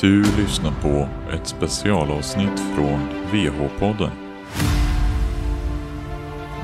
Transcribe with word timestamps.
Du 0.00 0.22
lyssnar 0.36 0.72
på 0.82 1.08
ett 1.32 1.46
specialavsnitt 1.46 2.60
från 2.74 3.08
VH-podden. 3.32 4.10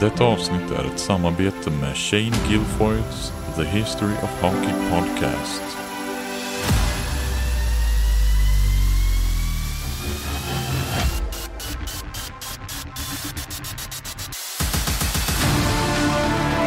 Detta 0.00 0.24
avsnitt 0.24 0.70
är 0.70 0.84
ett 0.84 0.98
samarbete 0.98 1.70
med 1.70 1.96
Shane 1.96 2.36
Gilfoyts 2.48 3.32
The 3.56 3.64
History 3.64 4.12
of 4.22 4.42
Hockey 4.42 4.72
Podcast. 4.90 5.62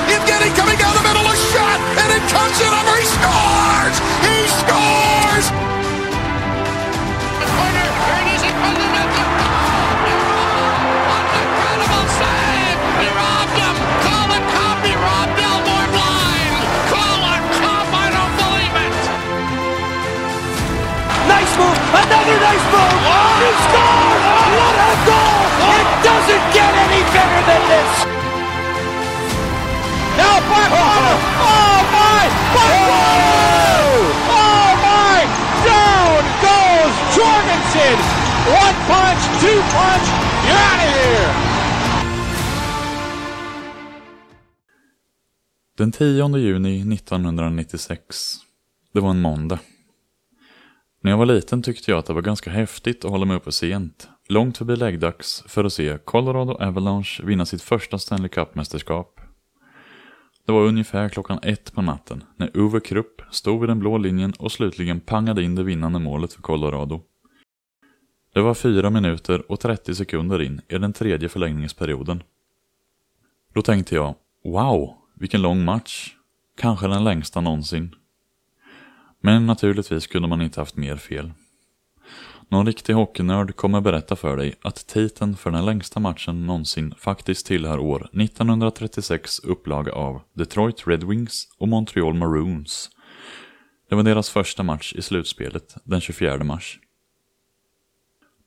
Evgeny 0.09 0.55
coming 0.55 0.77
down 0.77 0.95
the 0.95 1.03
middle, 1.03 1.27
a 1.27 1.35
shot, 1.35 1.79
and 2.01 2.11
it 2.17 2.23
comes 2.33 2.61
in 2.61 2.73
over. 2.73 2.97
He 2.99 3.05
scores! 3.05 3.99
He 4.21 4.47
scores! 4.47 5.06
Another 21.93 22.37
nice 22.47 22.65
move. 22.73 22.99
He 23.41 23.49
scores. 23.65 24.23
What 24.57 24.75
a 24.75 24.93
goal. 25.07 25.43
It 25.79 25.89
doesn't 26.07 26.45
get 26.57 26.71
any 26.85 27.01
better 27.15 27.41
than 27.49 27.63
this. 27.71 27.91
Now 30.17 30.37
back 30.49 30.71
Oh 30.73 31.79
my. 31.95 32.23
Back 32.55 32.71
Oh 34.35 34.69
my. 34.87 35.19
Down 35.67 36.23
goes 36.45 36.95
Jorgensen. 37.15 37.97
One 38.63 38.77
punch, 38.89 39.23
two 39.41 39.59
punch. 39.75 40.07
You're 40.47 40.63
out 40.69 40.81
of 40.85 40.91
here. 40.95 41.33
Den 45.77 45.91
10 45.91 46.37
juni 46.37 46.95
1996. 46.95 48.35
Det 48.93 48.99
var 48.99 49.09
en 49.09 49.21
måndag. 49.21 49.59
När 51.07 51.11
jag 51.11 51.17
var 51.17 51.25
liten 51.25 51.61
tyckte 51.61 51.91
jag 51.91 51.97
att 51.97 52.05
det 52.05 52.13
var 52.13 52.21
ganska 52.21 52.49
häftigt 52.49 53.05
att 53.05 53.11
hålla 53.11 53.25
mig 53.25 53.37
uppe 53.37 53.51
sent, 53.51 54.09
långt 54.29 54.57
förbi 54.57 54.75
läggdags, 54.75 55.43
för 55.47 55.63
att 55.63 55.73
se 55.73 55.97
Colorado 55.97 56.53
Avalanche 56.53 57.23
vinna 57.23 57.45
sitt 57.45 57.61
första 57.61 57.97
Stanley 57.97 58.29
Cup-mästerskap. 58.29 59.19
Det 60.45 60.51
var 60.51 60.61
ungefär 60.61 61.09
klockan 61.09 61.39
ett 61.43 61.73
på 61.73 61.81
natten 61.81 62.23
när 62.35 62.51
Uwe 62.53 62.79
Krupp 62.79 63.21
stod 63.31 63.59
vid 63.59 63.69
den 63.69 63.79
blå 63.79 63.97
linjen 63.97 64.33
och 64.39 64.51
slutligen 64.51 64.99
pangade 64.99 65.43
in 65.43 65.55
det 65.55 65.63
vinnande 65.63 65.99
målet 65.99 66.33
för 66.33 66.41
Colorado. 66.41 67.01
Det 68.33 68.41
var 68.41 68.53
4 68.53 68.89
minuter 68.89 69.51
och 69.51 69.59
30 69.59 69.95
sekunder 69.95 70.41
in 70.41 70.61
i 70.67 70.77
den 70.77 70.93
tredje 70.93 71.29
förlängningsperioden. 71.29 72.23
Då 73.53 73.61
tänkte 73.61 73.95
jag, 73.95 74.15
wow, 74.43 74.95
vilken 75.15 75.41
lång 75.41 75.65
match. 75.65 76.15
Kanske 76.57 76.87
den 76.87 77.03
längsta 77.03 77.41
någonsin. 77.41 77.95
Men 79.21 79.45
naturligtvis 79.45 80.07
kunde 80.07 80.27
man 80.27 80.41
inte 80.41 80.61
haft 80.61 80.75
mer 80.75 80.95
fel. 80.95 81.31
Någon 82.49 82.65
riktig 82.65 82.93
hockeynörd 82.93 83.55
kommer 83.55 83.81
berätta 83.81 84.15
för 84.15 84.37
dig 84.37 84.55
att 84.61 84.87
titeln 84.87 85.35
för 85.35 85.51
den 85.51 85.65
längsta 85.65 85.99
matchen 85.99 86.45
någonsin 86.45 86.93
faktiskt 86.97 87.45
tillhör 87.45 87.79
år 87.79 88.09
1936 88.13 89.39
upplaga 89.39 89.91
av 89.91 90.21
Detroit 90.33 90.87
Red 90.87 91.03
Wings 91.03 91.47
och 91.57 91.67
Montreal 91.67 92.13
Maroons. 92.13 92.89
Det 93.89 93.95
var 93.95 94.03
deras 94.03 94.29
första 94.29 94.63
match 94.63 94.93
i 94.93 95.01
slutspelet 95.01 95.75
den 95.83 96.01
24 96.01 96.43
mars. 96.43 96.79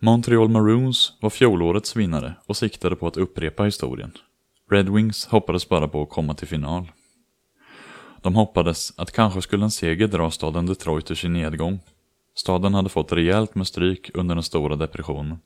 Montreal 0.03 0.49
Maroons 0.49 1.13
var 1.21 1.31
fjolårets 1.31 1.97
vinnare 1.97 2.35
och 2.47 2.57
siktade 2.57 2.97
på 2.97 3.07
att 3.07 3.17
upprepa 3.17 3.65
historien. 3.65 4.13
Red 4.71 4.89
Wings 4.89 5.27
hoppades 5.27 5.69
bara 5.69 5.89
på 5.89 6.03
att 6.03 6.11
komma 6.11 6.35
till 6.35 6.49
final. 6.49 6.89
De 8.23 8.35
hoppades 8.35 8.93
att 8.97 9.13
kanske 9.13 9.43
skulle 9.43 9.65
en 9.65 9.71
seger 9.71 10.09
dra 10.09 10.31
staden 10.31 10.67
Detroit 10.67 11.11
ur 11.11 11.15
sin 11.15 11.33
nedgång. 11.33 11.81
Staden 12.35 12.75
hade 12.75 12.89
fått 12.89 13.13
rejält 13.13 13.55
med 13.55 13.67
stryk 13.67 14.11
under 14.15 14.35
den 14.35 14.45
stora 14.45 14.77
depressionen. 14.77 15.39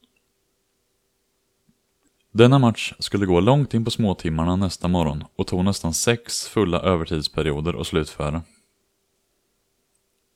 Denna 2.33 2.59
match 2.59 2.93
skulle 2.99 3.27
gå 3.27 3.41
långt 3.41 3.75
in 3.75 3.85
på 3.85 3.91
småtimmarna 3.91 4.57
nästa 4.57 4.89
morgon 4.89 5.25
och 5.37 5.47
tog 5.47 5.65
nästan 5.65 5.95
sex 5.95 6.49
fulla 6.49 6.81
övertidsperioder 6.81 7.81
att 7.81 7.87
slutföra. 7.87 8.43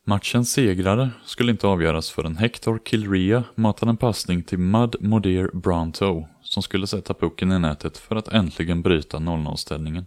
Matchens 0.05 0.53
segrare 0.53 1.11
skulle 1.25 1.53
inte 1.53 1.67
avgöras 1.67 2.11
förrän 2.11 2.37
Hector 2.37 2.81
Kilrea 2.85 3.45
matade 3.55 3.91
en 3.91 3.97
passning 3.97 4.43
till 4.43 4.59
Mud 4.59 4.97
Modir 5.01 5.51
Bronto 5.53 6.27
som 6.43 6.63
skulle 6.63 6.87
sätta 6.87 7.15
pucken 7.15 7.53
i 7.53 7.59
nätet 7.59 7.99
för 7.99 8.17
att 8.17 8.29
äntligen 8.29 8.83
bryta 8.83 9.17
0-0-ställningen. 9.17 10.07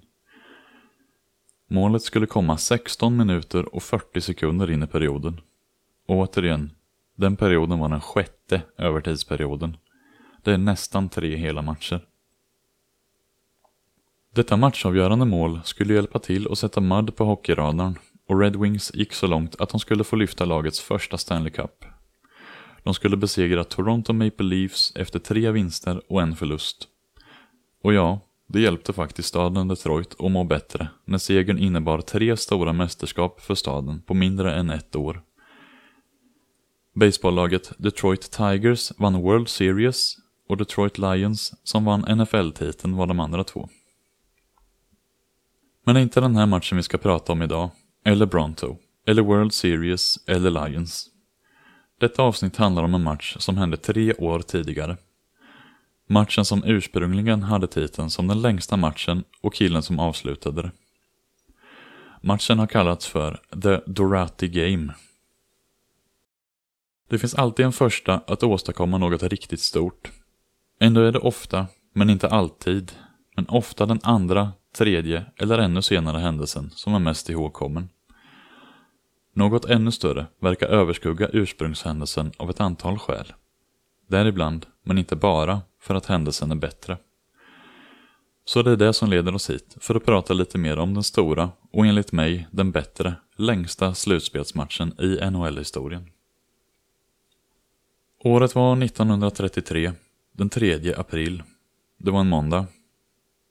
Målet 1.74 2.04
skulle 2.04 2.26
komma 2.26 2.58
16 2.58 3.18
minuter 3.18 3.76
och 3.76 3.84
40 3.84 4.22
sekunder 4.22 4.72
in 4.72 4.84
i 4.84 4.88
perioden. 4.88 5.42
Återigen, 6.08 6.72
den 7.16 7.36
perioden 7.36 7.80
var 7.80 7.90
den 7.90 8.02
sjätte 8.02 8.62
övertidsperioden. 8.78 9.78
Det 10.44 10.52
är 10.52 10.58
nästan 10.58 11.10
tre 11.10 11.36
hela 11.36 11.62
matcher. 11.62 12.06
Detta 14.34 14.58
matchavgörande 14.58 15.26
mål 15.26 15.62
skulle 15.64 15.94
hjälpa 15.94 16.20
till 16.20 16.52
att 16.52 16.58
sätta 16.58 16.82
Mud 16.82 17.16
på 17.16 17.26
hockeyradarn 17.26 18.00
och 18.28 18.40
Red 18.40 18.56
Wings 18.56 18.92
gick 18.96 19.14
så 19.14 19.28
långt 19.28 19.62
att 19.62 19.70
de 19.70 19.80
skulle 19.80 20.04
få 20.04 20.16
lyfta 20.16 20.46
lagets 20.46 20.80
första 20.82 21.18
Stanley 21.18 21.52
Cup. 21.52 21.86
De 22.84 22.94
skulle 22.94 23.18
besegra 23.18 23.64
Toronto 23.64 24.14
Maple 24.14 24.46
Leafs 24.46 24.94
efter 24.96 25.20
tre 25.20 25.52
vinster 25.52 26.02
och 26.08 26.22
en 26.22 26.36
förlust. 26.36 26.88
Och 27.84 27.94
ja, 27.94 28.20
det 28.52 28.62
hjälpte 28.62 28.94
faktiskt 28.94 29.30
staden 29.30 29.68
Detroit 29.68 30.16
att 30.20 30.32
må 30.32 30.44
bättre 30.44 30.88
när 31.06 31.18
segern 31.18 31.58
innebar 31.58 32.02
tre 32.02 32.38
stora 32.38 32.74
mästerskap 32.74 33.42
för 33.42 33.56
staden 33.56 34.02
på 34.02 34.14
mindre 34.14 34.56
än 34.56 34.70
ett 34.70 34.96
år. 34.96 35.22
Baseballlaget 36.96 37.72
Detroit 37.78 38.32
Tigers 38.32 38.92
vann 38.98 39.22
World 39.22 39.50
Series 39.50 40.16
och 40.50 40.58
Detroit 40.58 40.98
Lions 40.98 41.54
som 41.64 41.86
vann 41.86 42.18
NFL-titeln 42.18 42.96
var 42.96 43.08
de 43.08 43.20
andra 43.20 43.44
två. 43.44 43.70
Men 45.86 45.96
det 45.96 46.02
är 46.02 46.04
inte 46.04 46.22
den 46.22 46.36
här 46.36 46.46
matchen 46.46 46.78
vi 46.78 46.84
ska 46.84 46.98
prata 46.98 47.32
om 47.32 47.42
idag, 47.42 47.70
eller 48.06 48.26
Bronto, 48.26 48.78
eller 49.08 49.22
World 49.22 49.54
Series, 49.54 50.28
eller 50.28 50.66
Lions. 50.66 51.08
Detta 52.00 52.24
avsnitt 52.24 52.58
handlar 52.58 52.84
om 52.84 52.94
en 52.94 53.04
match 53.04 53.36
som 53.40 53.58
hände 53.58 53.78
tre 53.78 54.14
år 54.14 54.40
tidigare. 54.40 54.98
Matchen 56.12 56.46
som 56.46 56.64
ursprungligen 56.64 57.44
hade 57.44 57.68
titeln 57.68 58.10
som 58.10 58.28
den 58.28 58.42
längsta 58.42 58.78
matchen 58.78 59.24
och 59.42 59.54
killen 59.54 59.84
som 59.84 60.00
avslutade 60.00 60.62
det. 60.62 60.72
Matchen 62.22 62.60
har 62.60 62.68
kallats 62.68 63.08
för 63.08 63.42
The 63.64 63.92
Dorati 63.92 64.48
Game. 64.48 64.94
Det 67.10 67.20
finns 67.20 67.36
alltid 67.36 67.66
en 67.66 67.72
första 67.72 68.22
att 68.28 68.44
åstadkomma 68.44 68.98
något 68.98 69.24
riktigt 69.24 69.60
stort. 69.60 70.12
Ändå 70.80 71.02
är 71.02 71.12
det 71.12 71.20
ofta, 71.20 71.68
men 71.94 72.10
inte 72.10 72.28
alltid, 72.28 72.92
men 73.36 73.46
ofta 73.48 73.86
den 73.86 74.00
andra, 74.04 74.52
tredje 74.76 75.26
eller 75.38 75.58
ännu 75.58 75.82
senare 75.82 76.18
händelsen 76.18 76.70
som 76.76 76.96
är 76.96 77.00
mest 77.00 77.30
ihågkommen. 77.30 77.90
Något 79.34 79.66
ännu 79.66 79.92
större 79.92 80.26
verkar 80.40 80.68
överskugga 80.68 81.30
ursprungshändelsen 81.34 82.32
av 82.38 82.50
ett 82.50 82.60
antal 82.60 83.00
skäl. 83.00 83.34
Däribland, 84.08 84.66
men 84.84 84.98
inte 84.98 85.16
bara, 85.16 85.62
för 85.82 85.96
att 85.96 86.06
händelsen 86.06 86.52
är 86.52 86.56
bättre. 86.56 86.98
Så 88.46 88.62
det 88.62 88.72
är 88.72 88.76
det 88.76 88.94
som 88.94 89.10
leder 89.10 89.36
oss 89.36 89.50
hit, 89.50 89.78
för 89.80 89.96
att 89.96 90.06
prata 90.06 90.34
lite 90.34 90.58
mer 90.58 90.80
om 90.80 90.94
den 90.94 91.04
stora, 91.04 91.52
och 91.72 91.86
enligt 91.86 92.12
mig 92.12 92.48
den 92.52 92.72
bättre, 92.72 93.16
längsta 93.36 93.94
slutspelsmatchen 93.94 95.02
i 95.02 95.30
NHL-historien. 95.32 96.10
Året 98.24 98.56
var 98.56 98.84
1933, 98.84 99.94
den 100.32 100.50
3 100.50 100.94
april. 100.94 101.44
Det 101.98 102.12
var 102.12 102.20
en 102.20 102.30
måndag. 102.30 102.68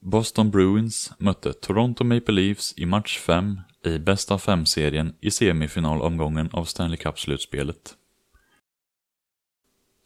Boston 0.01 0.51
Bruins 0.51 1.13
mötte 1.19 1.53
Toronto 1.53 2.05
Maple 2.05 2.35
Leafs 2.35 2.75
i 2.77 2.87
match 2.87 3.19
5 3.19 3.61
i 3.85 3.99
bästa 3.99 4.35
av 4.35 4.39
fem-serien 4.39 5.15
i 5.21 5.31
semifinalomgången 5.31 6.51
av 6.53 6.65
Stanley 6.65 6.97
Cup-slutspelet. 6.97 7.97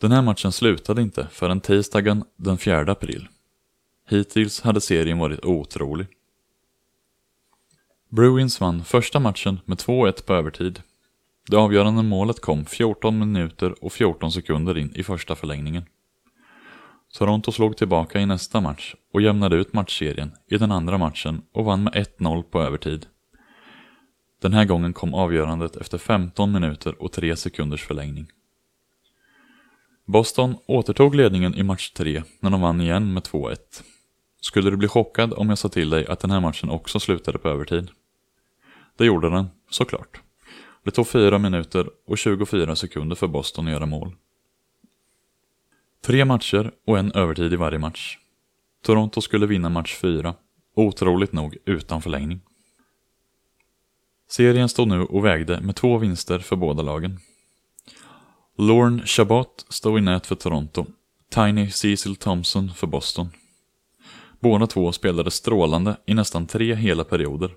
Den 0.01 0.13
här 0.13 0.23
matchen 0.23 0.53
slutade 0.53 1.03
inte 1.03 1.29
förrän 1.31 1.61
tisdagen 1.61 2.25
den 2.37 2.59
4 2.59 2.93
april. 2.93 3.29
Hittills 4.09 4.61
hade 4.61 4.81
serien 4.81 5.19
varit 5.19 5.45
otrolig. 5.45 6.07
Bruins 8.09 8.61
vann 8.61 8.85
första 8.85 9.21
matchen 9.21 9.61
med 9.65 9.79
2-1 9.79 10.27
på 10.27 10.35
övertid. 10.35 10.83
Det 11.51 11.57
avgörande 11.57 12.03
målet 12.03 12.41
kom 12.41 12.65
14 12.65 13.19
minuter 13.19 13.85
och 13.85 13.93
14 13.93 14.33
sekunder 14.33 14.79
in 14.79 14.93
i 14.95 15.03
första 15.03 15.35
förlängningen. 15.35 15.85
Toronto 17.13 17.53
slog 17.53 17.77
tillbaka 17.77 18.21
i 18.21 18.27
nästa 18.27 18.61
match 18.61 18.95
och 19.13 19.23
jämnade 19.23 19.57
ut 19.57 19.73
matchserien 19.73 20.33
i 20.47 20.59
den 20.59 20.73
andra 20.73 20.99
matchen 20.99 21.43
och 21.53 21.65
vann 21.65 21.83
med 21.83 21.93
1-0 21.93 22.43
på 22.43 22.63
övertid. 22.63 23.07
Den 24.43 24.53
här 24.53 24.65
gången 24.65 24.93
kom 24.93 25.15
avgörandet 25.15 25.77
efter 25.77 25.99
15 25.99 26.53
minuter 26.53 27.03
och 27.03 27.13
3 27.13 27.37
sekunders 27.37 27.87
förlängning. 27.87 28.27
Boston 30.07 30.57
återtog 30.67 31.15
ledningen 31.15 31.55
i 31.55 31.63
match 31.63 31.91
3 31.91 32.23
när 32.41 32.51
de 32.51 32.61
vann 32.61 32.81
igen 32.81 33.13
med 33.13 33.23
2-1. 33.23 33.57
Skulle 34.41 34.71
du 34.71 34.77
bli 34.77 34.89
chockad 34.89 35.33
om 35.33 35.49
jag 35.49 35.59
sa 35.59 35.69
till 35.69 35.91
dig 35.91 36.07
att 36.07 36.21
den 36.21 36.31
här 36.31 36.41
matchen 36.41 36.71
också 36.71 37.01
slutade 37.01 37.39
på 37.39 37.49
övertid? 37.49 37.91
Det 38.97 39.05
gjorde 39.05 39.31
den, 39.31 39.47
såklart. 39.71 40.21
Det 40.85 40.91
tog 40.91 41.09
4 41.09 41.39
minuter 41.39 41.91
och 42.07 42.19
24 42.19 42.77
sekunder 42.77 43.17
för 43.17 43.27
Boston 43.27 43.67
att 43.67 43.73
göra 43.73 43.87
mål. 43.87 44.15
Tre 46.05 46.25
matcher 46.25 46.73
och 46.87 46.99
en 46.99 47.13
övertid 47.13 47.53
i 47.53 47.57
varje 47.57 47.79
match. 47.79 48.19
Toronto 48.83 49.21
skulle 49.21 49.47
vinna 49.47 49.69
match 49.69 49.97
4, 49.97 50.35
otroligt 50.75 51.33
nog 51.33 51.57
utan 51.65 52.03
förlängning. 52.03 52.41
Serien 54.29 54.69
stod 54.69 54.89
nu 54.89 55.01
och 55.01 55.25
vägde 55.25 55.61
med 55.61 55.77
två 55.77 55.99
vinster 55.99 56.39
för 56.39 56.57
båda 56.57 56.83
lagen. 56.83 57.21
Lorne 58.57 59.07
Chabot 59.07 59.67
stod 59.69 59.99
i 59.99 60.01
nät 60.01 60.27
för 60.27 60.35
Toronto, 60.35 60.87
Tiny 61.29 61.71
Cecil 61.71 62.17
Thompson 62.17 62.71
för 62.75 62.87
Boston. 62.87 63.29
Båda 64.41 64.67
två 64.67 64.93
spelade 64.93 65.31
strålande 65.31 65.97
i 66.07 66.15
nästan 66.15 66.47
tre 66.47 66.75
hela 66.75 67.05
perioder, 67.05 67.51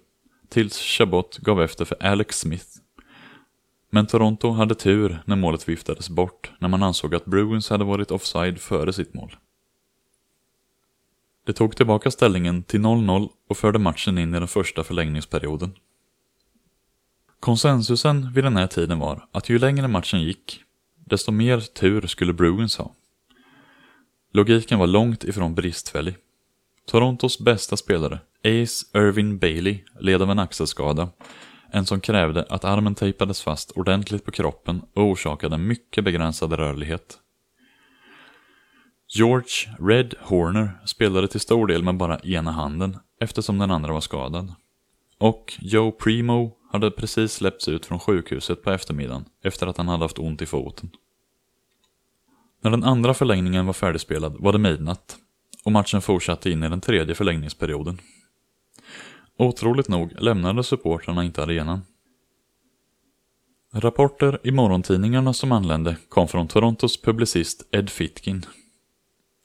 tills 0.50 0.78
Chabot 0.80 1.38
gav 1.38 1.62
efter 1.62 1.86
för 1.86 2.04
Alex 2.04 2.40
Smith. 2.40 2.66
Men 3.90 4.08
Toronto 4.08 4.52
hade 4.52 4.76
tur 4.76 5.24
när 5.26 5.36
målet 5.36 5.70
viftades 5.70 6.10
bort 6.10 6.52
när 6.60 6.68
man 6.68 6.84
ansåg 6.84 7.16
att 7.16 7.26
Bruins 7.26 7.70
hade 7.70 7.84
varit 7.84 8.12
offside 8.12 8.60
före 8.60 8.94
sitt 8.94 9.14
mål. 9.14 9.36
Det 11.46 11.54
tog 11.54 11.76
tillbaka 11.76 12.12
ställningen 12.12 12.64
till 12.64 12.80
0-0 12.80 13.30
och 13.50 13.58
förde 13.58 13.80
matchen 13.80 14.18
in 14.18 14.36
i 14.36 14.40
den 14.40 14.48
första 14.48 14.84
förlängningsperioden. 14.84 15.74
Konsensusen 17.40 18.34
vid 18.34 18.44
den 18.44 18.58
här 18.58 18.68
tiden 18.68 19.00
var 19.00 19.28
att 19.32 19.50
ju 19.50 19.60
längre 19.60 19.88
matchen 19.88 20.22
gick, 20.22 20.64
desto 21.10 21.32
mer 21.32 21.60
tur 21.60 22.08
skulle 22.08 22.34
Bruins 22.34 22.78
ha. 22.78 22.96
Logiken 24.34 24.80
var 24.80 24.88
långt 24.88 25.24
ifrån 25.24 25.56
bristfällig. 25.56 26.16
Torontos 26.86 27.40
bästa 27.40 27.78
spelare, 27.78 28.20
Ace 28.44 28.98
Irvin 29.00 29.38
Bailey, 29.38 29.80
led 30.00 30.22
av 30.22 30.32
en 30.32 30.40
axelskada. 30.40 31.10
En 31.72 31.86
som 31.86 32.02
krävde 32.02 32.46
att 32.50 32.66
armen 32.66 32.96
tejpades 32.96 33.42
fast 33.42 33.72
ordentligt 33.72 34.26
på 34.26 34.32
kroppen 34.32 34.82
och 34.94 35.04
orsakade 35.04 35.58
mycket 35.58 36.04
begränsad 36.04 36.54
rörlighet. 36.54 37.20
George 39.16 39.76
Red 39.80 40.14
Horner 40.20 40.80
spelade 40.86 41.28
till 41.28 41.40
stor 41.40 41.68
del 41.68 41.84
med 41.84 41.98
bara 41.98 42.20
ena 42.20 42.52
handen 42.52 42.98
eftersom 43.22 43.58
den 43.58 43.72
andra 43.72 43.94
var 43.94 44.02
skadad. 44.02 44.54
Och 45.20 45.54
Joe 45.60 45.92
Primo 45.92 46.52
hade 46.72 46.92
precis 46.92 47.34
släppts 47.34 47.68
ut 47.68 47.86
från 47.86 48.00
sjukhuset 48.00 48.64
på 48.64 48.72
eftermiddagen 48.72 49.26
efter 49.44 49.68
att 49.68 49.78
han 49.78 49.88
hade 49.88 50.04
haft 50.04 50.20
ont 50.20 50.42
i 50.42 50.46
foten. 50.46 50.90
När 52.62 52.72
den 52.72 52.84
andra 52.84 53.14
förlängningen 53.14 53.66
var 53.66 53.74
färdigspelad 53.74 54.36
var 54.40 54.52
det 54.52 54.60
midnatt 54.60 55.18
och 55.66 55.72
matchen 55.72 56.02
fortsatte 56.02 56.50
in 56.50 56.64
i 56.64 56.70
den 56.70 56.82
tredje 56.82 57.16
förlängningsperioden. 57.16 58.02
Otroligt 59.38 59.88
nog 59.88 60.22
lämnade 60.22 60.64
supportrarna 60.64 61.24
inte 61.24 61.44
arenan. 61.44 61.82
Rapporter 63.74 64.40
i 64.44 64.52
morgontidningarna 64.52 65.34
som 65.34 65.52
anlände 65.52 65.96
kom 66.10 66.28
från 66.28 66.48
Torontos 66.48 67.02
publicist 67.02 67.68
Ed 67.72 67.90
Fitkin. 67.90 68.46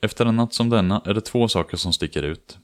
Efter 0.03 0.27
en 0.27 0.37
natt 0.37 0.55
som 0.55 0.71
denna 0.71 1.03
är 1.05 1.15
det 1.15 1.21
två 1.21 1.49
saker 1.49 1.77
som 1.77 1.93
sticker 1.93 2.23
ut. 2.23 2.59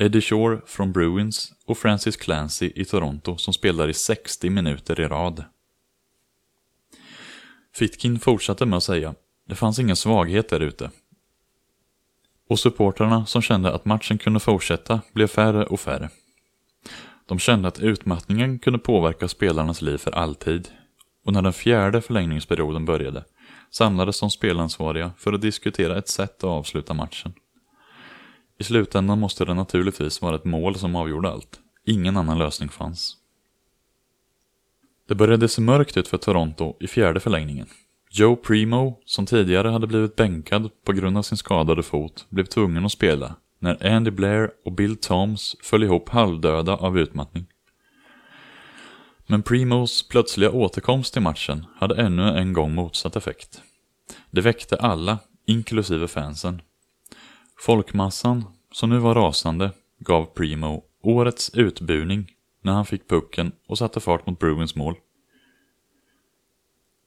Eddie 0.00 0.20
Shore 0.20 0.60
från 0.66 0.92
Bruins 0.92 1.52
och 1.66 1.78
Francis 1.78 2.16
Clancy 2.16 2.72
i 2.74 2.84
Toronto 2.84 3.36
som 3.36 3.54
spelar 3.54 3.88
i 3.88 3.94
60 3.94 4.50
minuter 4.50 5.00
i 5.00 5.04
rad. 5.04 5.44
Fitkin 7.74 8.18
fortsatte 8.18 8.66
med 8.66 8.76
att 8.76 8.82
säga, 8.82 9.14
det 9.48 9.54
fanns 9.54 9.78
ingen 9.78 9.96
svaghet 9.96 10.48
där 10.48 10.60
ute. 10.60 10.90
Och 12.48 12.58
supportrarna 12.58 13.26
som 13.26 13.42
kände 13.42 13.74
att 13.74 13.84
matchen 13.84 14.18
kunde 14.18 14.40
fortsätta 14.40 15.00
blev 15.12 15.26
färre 15.26 15.66
och 15.66 15.80
färre. 15.80 16.10
De 17.26 17.38
kände 17.38 17.68
att 17.68 17.80
utmattningen 17.80 18.58
kunde 18.58 18.78
påverka 18.78 19.28
spelarnas 19.28 19.82
liv 19.82 19.98
för 19.98 20.10
alltid. 20.10 20.68
Och 21.24 21.32
när 21.32 21.42
den 21.42 21.52
fjärde 21.52 22.00
förlängningsperioden 22.00 22.84
började 22.84 23.24
samlades 23.70 24.20
de 24.20 24.30
spelansvariga 24.30 25.12
för 25.18 25.32
att 25.32 25.40
diskutera 25.40 25.98
ett 25.98 26.08
sätt 26.08 26.36
att 26.36 26.44
avsluta 26.44 26.94
matchen. 26.94 27.32
I 28.58 28.64
slutändan 28.64 29.18
måste 29.18 29.44
det 29.44 29.54
naturligtvis 29.54 30.22
vara 30.22 30.36
ett 30.36 30.44
mål 30.44 30.74
som 30.74 30.96
avgjorde 30.96 31.30
allt. 31.30 31.60
Ingen 31.84 32.16
annan 32.16 32.38
lösning 32.38 32.68
fanns. 32.68 33.16
Det 35.08 35.14
började 35.14 35.48
se 35.48 35.60
mörkt 35.60 35.96
ut 35.96 36.08
för 36.08 36.18
Toronto 36.18 36.76
i 36.80 36.86
fjärde 36.86 37.20
förlängningen. 37.20 37.66
Joe 38.10 38.36
Primo, 38.36 38.98
som 39.04 39.26
tidigare 39.26 39.68
hade 39.68 39.86
blivit 39.86 40.16
bänkad 40.16 40.70
på 40.84 40.92
grund 40.92 41.18
av 41.18 41.22
sin 41.22 41.38
skadade 41.38 41.82
fot, 41.82 42.26
blev 42.28 42.44
tvungen 42.44 42.84
att 42.84 42.92
spela 42.92 43.34
när 43.58 43.86
Andy 43.96 44.10
Blair 44.10 44.50
och 44.64 44.72
Bill 44.72 44.96
Toms 44.96 45.56
föll 45.62 45.84
ihop 45.84 46.08
halvdöda 46.08 46.76
av 46.76 46.98
utmattning. 46.98 47.46
Men 49.26 49.42
Primos 49.42 50.08
plötsliga 50.08 50.50
återkomst 50.50 51.16
i 51.16 51.20
matchen 51.20 51.66
hade 51.76 52.02
ännu 52.02 52.22
en 52.22 52.52
gång 52.52 52.74
motsatt 52.74 53.16
effekt. 53.16 53.62
Det 54.30 54.40
väckte 54.40 54.76
alla, 54.76 55.18
inklusive 55.46 56.08
fansen. 56.08 56.62
Folkmassan, 57.60 58.44
som 58.72 58.90
nu 58.90 58.98
var 58.98 59.14
rasande, 59.14 59.72
gav 59.98 60.24
Primo 60.24 60.84
årets 61.02 61.50
utbuning 61.54 62.30
när 62.62 62.72
han 62.72 62.86
fick 62.86 63.08
pucken 63.08 63.52
och 63.66 63.78
satte 63.78 64.00
fart 64.00 64.26
mot 64.26 64.38
Bruins 64.38 64.76
mål. 64.76 64.94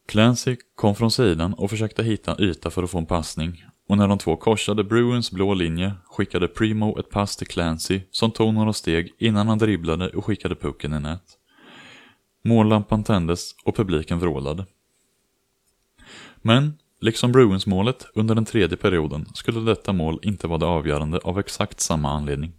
Clancy 0.07 0.57
kom 0.75 0.95
från 0.95 1.11
sidan 1.11 1.53
och 1.53 1.69
försökte 1.69 2.03
hitta 2.03 2.35
en 2.35 2.43
yta 2.43 2.69
för 2.69 2.83
att 2.83 2.91
få 2.91 2.97
en 2.97 3.05
passning 3.05 3.63
och 3.89 3.97
när 3.97 4.07
de 4.07 4.17
två 4.17 4.35
korsade 4.35 4.83
Bruins 4.83 5.31
blå 5.31 5.53
linje 5.53 5.93
skickade 6.05 6.47
Primo 6.47 6.99
ett 6.99 7.09
pass 7.09 7.37
till 7.37 7.47
Clancy 7.47 8.01
som 8.11 8.31
tog 8.31 8.53
några 8.53 8.73
steg 8.73 9.13
innan 9.17 9.47
han 9.47 9.57
dribblade 9.57 10.09
och 10.09 10.25
skickade 10.25 10.55
pucken 10.55 10.93
i 10.93 10.99
nät. 10.99 11.37
Mållampan 12.43 13.03
tändes 13.03 13.55
och 13.63 13.75
publiken 13.75 14.19
vrålade. 14.19 14.65
Men, 16.41 16.77
liksom 17.01 17.31
Bruins-målet 17.31 18.07
under 18.13 18.35
den 18.35 18.45
tredje 18.45 18.77
perioden 18.77 19.25
skulle 19.33 19.59
detta 19.59 19.93
mål 19.93 20.19
inte 20.21 20.47
vara 20.47 20.57
det 20.57 20.65
avgörande 20.65 21.17
av 21.17 21.39
exakt 21.39 21.79
samma 21.79 22.09
anledning. 22.09 22.53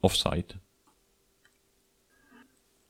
Offside. 0.00 0.54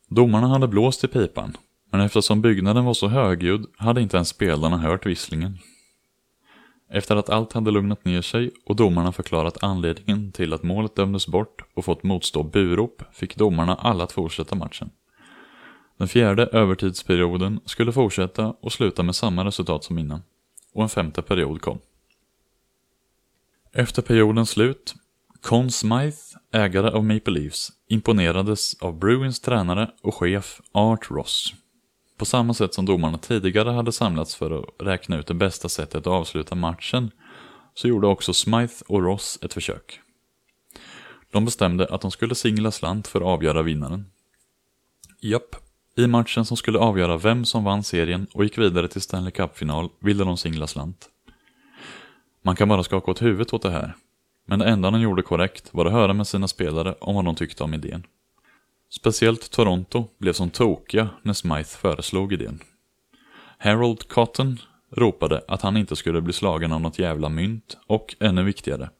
Domarna 0.09 0.49
hade 0.49 0.69
blåst 0.69 1.05
i 1.05 1.09
pipan, 1.09 1.57
men 1.91 2.01
eftersom 2.01 2.43
byggnaden 2.43 2.85
var 2.85 2.95
så 2.95 3.09
högljudd 3.09 3.67
hade 3.77 4.03
inte 4.03 4.17
ens 4.17 4.29
spelarna 4.29 4.79
hört 4.79 5.07
visslingen. 5.07 5.59
Efter 6.91 7.17
att 7.17 7.31
allt 7.31 7.53
hade 7.53 7.71
lugnat 7.71 8.05
ner 8.05 8.23
sig 8.23 8.51
och 8.67 8.77
domarna 8.77 9.13
förklarat 9.13 9.63
anledningen 9.63 10.33
till 10.33 10.53
att 10.53 10.63
målet 10.63 10.97
dömdes 10.97 11.27
bort 11.27 11.65
och 11.75 11.85
fått 11.85 12.03
motstå 12.03 12.43
burop 12.43 13.03
fick 13.13 13.37
domarna 13.37 13.75
alla 13.75 14.05
att 14.05 14.13
fortsätta 14.13 14.55
matchen. 14.55 14.91
Den 15.99 16.09
fjärde 16.09 16.47
övertidsperioden 16.47 17.61
skulle 17.65 17.93
fortsätta 17.93 18.55
och 18.61 18.73
sluta 18.73 19.03
med 19.03 19.15
samma 19.15 19.45
resultat 19.45 19.85
som 19.85 19.99
innan. 19.99 20.23
Och 20.73 20.83
en 20.83 20.89
femte 20.89 21.23
period 21.23 21.61
kom. 21.61 21.79
Efter 23.73 24.03
periodens 24.03 24.51
slut, 24.51 24.95
Conn 25.41 25.71
Smythe, 25.71 26.39
ägare 26.53 26.91
av 26.91 27.05
Maple 27.05 27.33
Leafs, 27.33 27.73
imponerades 27.89 28.75
av 28.81 28.99
Bruins 28.99 29.41
tränare 29.41 29.91
och 30.03 30.15
chef 30.15 30.61
Art 30.73 31.11
Ross. 31.11 31.55
På 32.17 32.25
samma 32.25 32.55
sätt 32.55 32.75
som 32.75 32.85
domarna 32.85 33.19
tidigare 33.19 33.71
hade 33.71 33.93
samlats 33.93 34.35
för 34.35 34.51
att 34.51 34.87
räkna 34.87 35.19
ut 35.19 35.27
det 35.27 35.35
bästa 35.35 35.69
sättet 35.69 35.95
att 35.95 36.07
avsluta 36.07 36.55
matchen, 36.55 37.11
så 37.75 37.89
gjorde 37.89 38.07
också 38.07 38.35
Smythe 38.35 38.85
och 38.89 39.03
Ross 39.03 39.39
ett 39.43 39.55
försök. 39.55 40.01
De 41.31 41.45
bestämde 41.45 41.87
att 41.87 42.01
de 42.01 42.11
skulle 42.11 42.35
singla 42.35 42.71
slant 42.71 43.09
för 43.09 43.21
att 43.21 43.27
avgöra 43.27 43.63
vinnaren. 43.63 44.07
Japp, 45.21 45.57
i 45.97 46.07
matchen 46.07 46.45
som 46.45 46.57
skulle 46.57 46.79
avgöra 46.79 47.17
vem 47.17 47.45
som 47.45 47.65
vann 47.65 47.83
serien 47.83 48.27
och 48.33 48.45
gick 48.45 48.59
vidare 48.59 48.89
till 48.89 49.01
Stanley 49.01 49.31
Cup-final 49.31 49.89
ville 50.01 50.25
de 50.25 50.37
singla 50.37 50.67
slant. 50.67 51.09
Man 52.43 52.57
kan 52.57 52.69
bara 52.69 52.83
skaka 52.83 53.11
åt 53.11 53.23
huvudet 53.23 53.53
åt 53.53 53.63
det 53.63 53.71
här, 53.71 53.95
men 54.47 54.59
det 54.59 54.65
enda 54.65 54.91
de 54.91 55.01
gjorde 55.01 55.23
korrekt 55.23 55.69
var 55.73 55.87
att 55.87 55.93
höra 55.93 56.13
med 56.13 56.27
sina 56.27 56.49
spelare 56.49 56.95
om 57.01 57.15
vad 57.15 57.25
de 57.25 57.35
tyckte 57.35 57.65
om 57.65 57.75
idén. 57.75 58.07
Speciellt 58.91 59.51
Toronto 59.51 60.05
blev 60.19 60.33
som 60.33 60.51
tokiga 60.51 61.09
när 61.23 61.33
Smythe 61.33 61.79
föreslog 61.79 62.33
idén. 62.33 62.61
Harold 63.59 64.09
Cotton 64.09 64.59
ropade 64.91 65.45
att 65.49 65.63
han 65.63 65.77
inte 65.77 65.97
skulle 65.97 66.21
bli 66.21 66.33
slagen 66.33 66.73
av 66.73 66.81
något 66.81 66.99
jävla 66.99 67.29
mynt 67.29 67.77
och, 67.87 68.15
ännu 68.21 68.43
viktigare, 68.43 68.91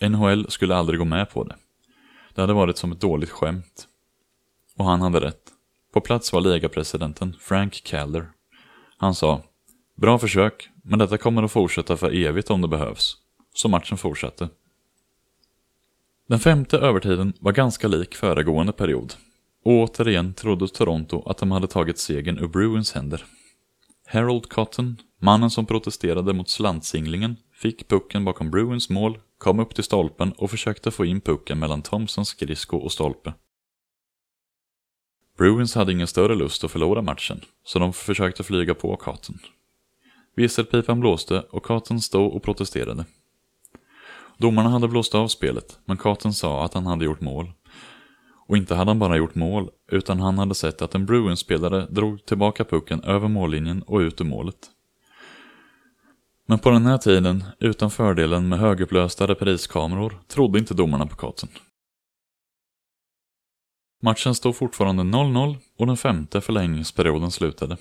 NHL 0.00 0.50
skulle 0.50 0.76
aldrig 0.76 0.98
gå 0.98 1.04
med 1.04 1.30
på 1.30 1.44
det. 1.44 1.56
Det 2.34 2.40
hade 2.40 2.52
varit 2.52 2.78
som 2.78 2.92
ett 2.92 3.00
dåligt 3.00 3.30
skämt. 3.30 3.88
Och 4.76 4.84
han 4.84 5.00
hade 5.00 5.20
rätt. 5.20 5.53
På 5.94 6.00
plats 6.00 6.32
var 6.32 6.40
ligapresidenten 6.40 7.36
Frank 7.40 7.74
Keller. 7.84 8.26
Han 8.96 9.14
sa 9.14 9.42
Bra 9.96 10.18
försök, 10.18 10.68
men 10.84 10.98
detta 10.98 11.18
kommer 11.18 11.42
att 11.42 11.52
fortsätta 11.52 11.96
för 11.96 12.14
evigt 12.14 12.50
om 12.50 12.62
det 12.62 12.68
behövs. 12.68 13.16
Så 13.54 13.68
matchen 13.68 13.98
fortsatte. 13.98 14.48
Den 16.28 16.40
femte 16.40 16.78
övertiden 16.78 17.32
var 17.40 17.52
ganska 17.52 17.88
lik 17.88 18.14
föregående 18.14 18.72
period. 18.72 19.14
Och 19.64 19.72
återigen 19.72 20.34
trodde 20.34 20.68
Toronto 20.68 21.22
att 21.26 21.38
de 21.38 21.50
hade 21.50 21.66
tagit 21.66 21.98
segern 21.98 22.38
ur 22.38 22.48
Bruins 22.48 22.92
händer. 22.92 23.24
Harold 24.06 24.48
Cotton, 24.48 24.96
mannen 25.20 25.50
som 25.50 25.66
protesterade 25.66 26.32
mot 26.32 26.50
slantsinglingen, 26.50 27.36
fick 27.52 27.88
pucken 27.88 28.24
bakom 28.24 28.50
Bruins 28.50 28.90
mål, 28.90 29.18
kom 29.38 29.60
upp 29.60 29.74
till 29.74 29.84
stolpen 29.84 30.32
och 30.32 30.50
försökte 30.50 30.90
få 30.90 31.04
in 31.04 31.20
pucken 31.20 31.58
mellan 31.58 31.82
Thompsons 31.82 32.28
skridsko 32.28 32.76
och 32.76 32.92
stolpe. 32.92 33.34
Bruins 35.38 35.74
hade 35.74 35.92
ingen 35.92 36.06
större 36.06 36.34
lust 36.34 36.64
att 36.64 36.70
förlora 36.70 37.02
matchen, 37.02 37.40
så 37.64 37.78
de 37.78 37.92
försökte 37.92 38.42
flyga 38.42 38.74
på 38.74 38.96
Cotton. 38.96 39.38
Visselpipan 40.36 41.00
blåste 41.00 41.40
och 41.40 41.62
Cotton 41.62 42.00
stod 42.00 42.32
och 42.32 42.42
protesterade. 42.42 43.04
Domarna 44.38 44.68
hade 44.68 44.88
blåst 44.88 45.14
av 45.14 45.28
spelet, 45.28 45.78
men 45.84 45.96
Cotton 45.96 46.34
sa 46.34 46.64
att 46.64 46.74
han 46.74 46.86
hade 46.86 47.04
gjort 47.04 47.20
mål. 47.20 47.52
Och 48.46 48.56
inte 48.56 48.74
hade 48.74 48.90
han 48.90 48.98
bara 48.98 49.16
gjort 49.16 49.34
mål, 49.34 49.70
utan 49.90 50.20
han 50.20 50.38
hade 50.38 50.54
sett 50.54 50.82
att 50.82 50.94
en 50.94 51.06
Bruins-spelare 51.06 51.86
drog 51.90 52.26
tillbaka 52.26 52.64
pucken 52.64 53.02
över 53.02 53.28
mållinjen 53.28 53.82
och 53.82 53.98
ut 53.98 54.20
ur 54.20 54.24
målet. 54.24 54.70
Men 56.46 56.58
på 56.58 56.70
den 56.70 56.86
här 56.86 56.98
tiden, 56.98 57.44
utan 57.60 57.90
fördelen 57.90 58.48
med 58.48 58.58
högupplösta 58.58 59.26
repriskameror, 59.26 60.18
trodde 60.28 60.58
inte 60.58 60.74
domarna 60.74 61.06
på 61.06 61.16
Cotton. 61.16 61.48
Matchen 64.04 64.34
stod 64.34 64.56
fortfarande 64.56 65.02
0-0 65.02 65.56
och 65.78 65.86
den 65.86 65.96
femte 65.96 66.40
förlängningsperioden 66.40 67.30
slutade. 67.30 67.76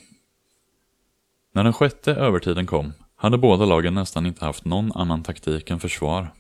När 1.54 1.64
den 1.64 1.74
sjätte 1.74 2.12
övertiden 2.14 2.66
kom 2.66 2.94
hade 3.16 3.38
båda 3.38 3.66
lagen 3.66 3.94
nästan 3.94 4.26
inte 4.26 4.46
haft 4.46 4.66
någon 4.66 4.92
annan 4.92 5.24
taktik 5.24 5.70
än 5.70 5.80
försvar. 5.80 6.34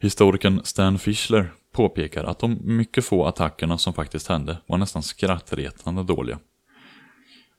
Historikern 0.00 0.60
Stan 0.64 0.98
Fischler 0.98 1.52
påpekar 1.72 2.24
att 2.24 2.38
de 2.38 2.58
mycket 2.62 3.04
få 3.04 3.26
attackerna 3.26 3.78
som 3.78 3.92
faktiskt 3.92 4.28
hände 4.28 4.58
var 4.66 4.78
nästan 4.78 5.02
skrattretande 5.02 6.02
dåliga. 6.02 6.38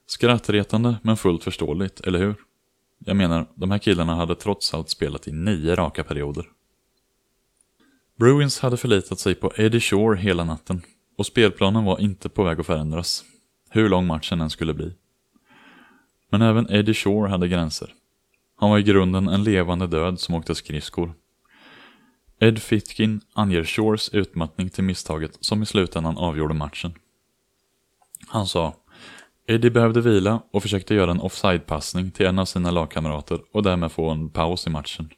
Skrattretande 0.08 0.96
men 1.02 1.18
fullt 1.18 1.44
förståeligt, 1.44 2.00
eller 2.00 2.20
hur? 2.20 2.36
Jag 3.00 3.18
menar, 3.18 3.46
de 3.56 3.72
här 3.72 3.78
killarna 3.78 4.16
hade 4.16 4.36
trots 4.36 4.74
allt 4.74 4.90
spelat 4.90 5.28
i 5.28 5.32
nio 5.32 5.76
raka 5.76 6.04
perioder. 6.04 6.46
Bruins 8.20 8.60
hade 8.60 8.78
förlitat 8.78 9.20
sig 9.20 9.36
på 9.36 9.52
Eddie 9.56 9.80
Shore 9.80 10.18
hela 10.20 10.44
natten 10.44 10.82
och 11.16 11.26
spelplanen 11.26 11.84
var 11.84 12.00
inte 12.00 12.30
på 12.30 12.44
väg 12.44 12.60
att 12.60 12.66
förändras, 12.66 13.24
hur 13.70 13.90
lång 13.90 14.08
matchen 14.08 14.42
än 14.42 14.50
skulle 14.50 14.74
bli. 14.74 14.94
Men 16.30 16.42
även 16.42 16.72
Eddie 16.72 16.94
Shore 16.94 17.30
hade 17.30 17.48
gränser. 17.48 17.94
Han 18.56 18.70
var 18.70 18.80
i 18.80 18.84
grunden 18.84 19.28
en 19.28 19.44
levande 19.44 19.88
död 19.88 20.20
som 20.20 20.36
åkte 20.36 20.56
skridskor. 20.56 21.14
Ed 22.40 22.62
Fitkin 22.62 23.22
anger 23.34 23.64
Shores 23.64 24.10
utmattning 24.10 24.70
till 24.70 24.84
misstaget 24.84 25.38
som 25.40 25.64
i 25.64 25.66
slutändan 25.66 26.18
avgjorde 26.18 26.54
matchen. 26.54 26.94
Han 28.28 28.48
sa 28.48 28.76
Eddie 29.48 29.70
behövde 29.70 30.02
vila 30.02 30.42
och 30.52 30.62
försökte 30.62 30.96
göra 30.96 31.12
en 31.12 31.20
offside-passning 31.20 32.12
till 32.12 32.26
en 32.26 32.40
av 32.40 32.46
sina 32.46 32.72
lagkamrater 32.72 33.40
och 33.52 33.64
därmed 33.64 33.92
få 33.92 34.10
en 34.10 34.30
paus 34.30 34.68
i 34.68 34.70
matchen. 34.70 35.10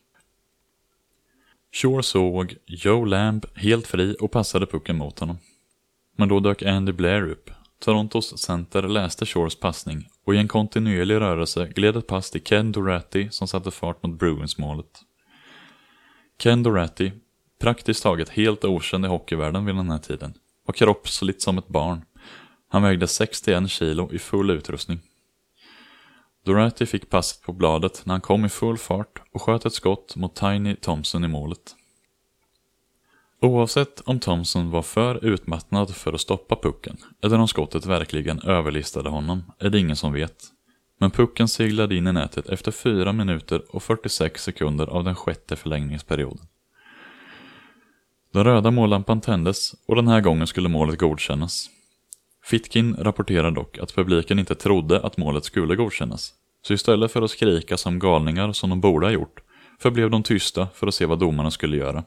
Shore 1.72 2.04
såg 2.04 2.56
Joe 2.66 3.06
Lamb 3.06 3.46
helt 3.56 3.88
fri 3.88 4.16
och 4.20 4.32
passade 4.32 4.66
pucken 4.66 4.98
mot 4.98 5.20
honom. 5.20 5.38
Men 6.20 6.30
då 6.30 6.40
dök 6.40 6.64
Andy 6.64 6.92
Blair 6.92 7.30
upp. 7.30 7.50
Torontos 7.80 8.38
center 8.38 8.82
läste 8.82 9.26
Shores 9.26 9.60
passning 9.60 10.08
och 10.26 10.36
i 10.36 10.38
en 10.38 10.48
kontinuerlig 10.48 11.16
rörelse 11.16 11.72
gled 11.76 11.96
ett 11.96 12.08
pass 12.08 12.32
till 12.32 12.44
Ken 12.44 12.72
Doratty 12.72 13.30
som 13.30 13.48
satte 13.48 13.72
fart 13.72 14.04
mot 14.04 14.20
Bruins-målet. 14.20 15.00
Ken 16.40 16.64
Doratty, 16.64 17.12
praktiskt 17.60 18.04
taget 18.04 18.30
helt 18.30 18.66
okänd 18.66 19.06
i 19.06 19.08
hockeyvärlden 19.08 19.66
vid 19.66 19.76
den 19.76 19.90
här 19.90 19.98
tiden, 19.98 20.34
var 20.66 20.74
kroppsligt 20.74 21.42
som 21.42 21.58
ett 21.58 21.68
barn. 21.68 22.06
Han 22.70 22.84
vägde 22.84 23.08
61 23.08 23.70
kilo 23.70 24.14
i 24.14 24.20
full 24.20 24.50
utrustning. 24.50 25.00
Doratty 26.46 26.86
fick 26.86 27.10
passet 27.10 27.42
på 27.42 27.54
bladet 27.54 28.02
när 28.06 28.14
han 28.14 28.22
kom 28.22 28.46
i 28.46 28.50
full 28.50 28.78
fart 28.78 29.22
och 29.34 29.42
sköt 29.42 29.66
ett 29.66 29.74
skott 29.74 30.16
mot 30.16 30.36
Tiny 30.36 30.76
Thompson 30.76 31.24
i 31.24 31.28
målet. 31.28 31.76
Oavsett 33.42 34.02
om 34.06 34.20
Thompson 34.20 34.72
var 34.72 34.82
för 34.82 35.26
utmattnad 35.26 35.96
för 35.96 36.14
att 36.14 36.22
stoppa 36.22 36.56
pucken 36.56 36.98
eller 37.24 37.40
om 37.40 37.48
skottet 37.48 37.86
verkligen 37.86 38.40
överlistade 38.40 39.10
honom 39.10 39.44
är 39.60 39.70
det 39.70 39.80
ingen 39.80 39.96
som 39.96 40.14
vet. 40.14 40.36
Men 41.00 41.12
pucken 41.12 41.48
seglade 41.48 41.96
in 41.96 42.08
i 42.08 42.14
nätet 42.14 42.50
efter 42.50 42.72
4 42.72 43.14
minuter 43.14 43.62
och 43.70 43.84
46 43.84 44.44
sekunder 44.44 44.88
av 44.88 45.04
den 45.04 45.16
sjätte 45.16 45.56
förlängningsperioden. 45.56 46.46
Den 48.34 48.44
röda 48.44 48.72
mållampan 48.72 49.22
tändes 49.22 49.74
och 49.88 49.96
den 49.96 50.08
här 50.08 50.22
gången 50.22 50.48
skulle 50.48 50.70
målet 50.70 51.00
godkännas. 51.00 51.70
Fitkin 52.46 52.96
rapporterar 53.00 53.52
dock 53.52 53.78
att 53.78 53.96
publiken 53.96 54.40
inte 54.40 54.56
trodde 54.56 55.02
att 55.02 55.18
målet 55.18 55.44
skulle 55.46 55.76
godkännas. 55.76 56.34
Så 56.62 56.74
istället 56.74 57.12
för 57.12 57.22
att 57.22 57.32
skrika 57.32 57.78
som 57.78 58.00
galningar 58.00 58.52
som 58.52 58.70
de 58.70 58.82
borde 58.82 59.06
ha 59.06 59.12
gjort, 59.12 59.40
förblev 59.80 60.10
de 60.10 60.24
tysta 60.24 60.68
för 60.74 60.88
att 60.88 60.96
se 60.96 61.06
vad 61.06 61.20
domarna 61.20 61.52
skulle 61.52 61.78
göra. 61.78 62.04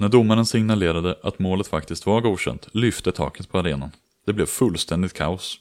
När 0.00 0.08
domaren 0.08 0.46
signalerade 0.46 1.18
att 1.22 1.38
målet 1.38 1.66
faktiskt 1.66 2.06
var 2.06 2.20
godkänt 2.20 2.68
lyfte 2.72 3.12
taket 3.12 3.48
på 3.48 3.58
arenan. 3.58 3.90
Det 4.26 4.32
blev 4.32 4.46
fullständigt 4.46 5.12
kaos. 5.12 5.60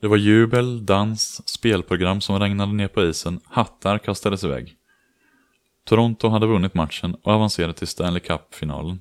Det 0.00 0.08
var 0.08 0.16
jubel, 0.16 0.86
dans, 0.86 1.48
spelprogram 1.48 2.20
som 2.20 2.40
regnade 2.40 2.72
ner 2.72 2.88
på 2.88 3.04
isen, 3.04 3.40
hattar 3.44 3.98
kastades 3.98 4.44
iväg. 4.44 4.74
Toronto 5.84 6.28
hade 6.28 6.46
vunnit 6.46 6.74
matchen 6.74 7.14
och 7.14 7.32
avancerat 7.32 7.76
till 7.76 7.86
Stanley 7.86 8.20
Cup-finalen. 8.20 9.00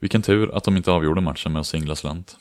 Vilken 0.00 0.22
tur 0.22 0.56
att 0.56 0.64
de 0.64 0.76
inte 0.76 0.92
avgjorde 0.92 1.20
matchen 1.20 1.52
med 1.52 1.60
att 1.60 1.66
singla 1.66 1.96
slant. 1.96 2.36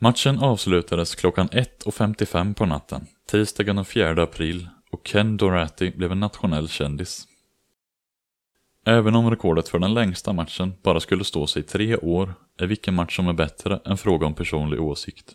Matchen 0.00 0.38
avslutades 0.38 1.14
klockan 1.14 1.48
1.55 1.48 2.54
på 2.54 2.66
natten, 2.66 3.06
tisdagen 3.30 3.76
den 3.76 3.84
4 3.84 4.22
april 4.22 4.68
och 4.90 5.06
Ken 5.06 5.36
Doratty 5.36 5.90
blev 5.90 6.12
en 6.12 6.20
nationell 6.20 6.68
kändis. 6.68 7.28
Även 8.86 9.14
om 9.14 9.30
rekordet 9.30 9.68
för 9.68 9.78
den 9.78 9.94
längsta 9.94 10.32
matchen 10.32 10.74
bara 10.82 11.00
skulle 11.00 11.24
stå 11.24 11.46
sig 11.46 11.62
i 11.62 11.66
tre 11.66 11.96
år 11.96 12.34
är 12.58 12.66
vilken 12.66 12.94
match 12.94 13.16
som 13.16 13.28
är 13.28 13.32
bättre 13.32 13.80
en 13.84 13.96
fråga 13.96 14.26
om 14.26 14.34
personlig 14.34 14.80
åsikt. 14.80 15.34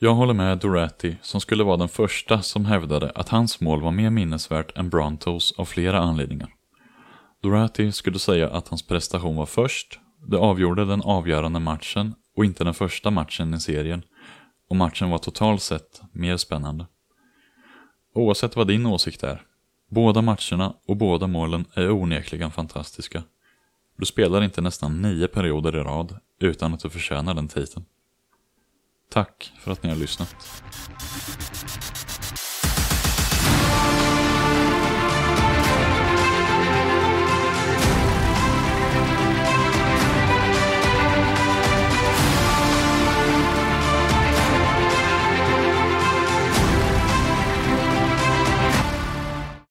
Jag 0.00 0.14
håller 0.14 0.34
med 0.34 0.58
Doratty 0.58 1.14
som 1.22 1.40
skulle 1.40 1.64
vara 1.64 1.76
den 1.76 1.88
första 1.88 2.42
som 2.42 2.64
hävdade 2.64 3.10
att 3.14 3.28
hans 3.28 3.60
mål 3.60 3.82
var 3.82 3.90
mer 3.90 4.10
minnesvärt 4.10 4.78
än 4.78 4.88
Brontos 4.88 5.54
av 5.58 5.64
flera 5.64 5.98
anledningar. 5.98 6.48
Doratty 7.42 7.92
skulle 7.92 8.18
säga 8.18 8.50
att 8.50 8.68
hans 8.68 8.86
prestation 8.86 9.36
var 9.36 9.46
först, 9.46 10.00
det 10.26 10.38
avgjorde 10.38 10.84
den 10.84 11.02
avgörande 11.02 11.60
matchen 11.60 12.14
och 12.36 12.44
inte 12.44 12.64
den 12.64 12.74
första 12.74 13.10
matchen 13.10 13.54
i 13.54 13.60
serien 13.60 14.02
och 14.70 14.76
matchen 14.76 15.10
var 15.10 15.18
totalt 15.18 15.62
sett 15.62 16.00
mer 16.12 16.36
spännande. 16.36 16.86
Oavsett 18.14 18.56
vad 18.56 18.66
din 18.66 18.86
åsikt 18.86 19.22
är, 19.22 19.42
båda 19.88 20.22
matcherna 20.22 20.74
och 20.86 20.96
båda 20.96 21.26
målen 21.26 21.64
är 21.74 21.90
onekligen 21.90 22.50
fantastiska. 22.50 23.22
Du 23.96 24.06
spelar 24.06 24.42
inte 24.42 24.60
nästan 24.60 25.02
nio 25.02 25.28
perioder 25.28 25.76
i 25.76 25.80
rad 25.80 26.18
utan 26.40 26.74
att 26.74 26.80
du 26.80 26.90
förtjänar 26.90 27.34
den 27.34 27.48
titeln. 27.48 27.84
Tack 29.10 29.52
för 29.58 29.72
att 29.72 29.82
ni 29.82 29.88
har 29.88 29.96
lyssnat. 29.96 30.36